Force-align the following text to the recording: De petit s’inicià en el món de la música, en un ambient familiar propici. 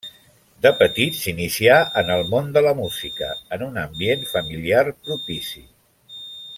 De 0.65 0.69
petit 0.77 1.17
s’inicià 1.17 1.75
en 2.01 2.09
el 2.15 2.25
món 2.31 2.49
de 2.55 2.63
la 2.69 2.73
música, 2.81 3.29
en 3.57 3.67
un 3.69 3.77
ambient 3.85 4.27
familiar 4.35 4.85
propici. 5.05 5.67